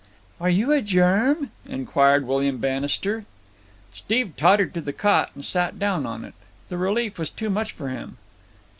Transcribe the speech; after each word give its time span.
"Are 0.39 0.49
you 0.49 0.71
a 0.71 0.81
germ?" 0.81 1.51
inquired 1.63 2.25
William 2.25 2.57
Bannister. 2.57 3.25
Steve 3.93 4.33
tottered 4.35 4.73
to 4.73 4.81
the 4.81 4.93
cot 4.93 5.29
and 5.35 5.45
sat 5.45 5.77
down 5.77 6.07
on 6.07 6.25
it. 6.25 6.33
The 6.69 6.77
relief 6.79 7.19
was 7.19 7.29
too 7.29 7.51
much 7.51 7.71
for 7.71 7.89
him. 7.89 8.17